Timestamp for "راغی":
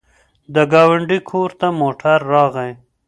2.33-2.71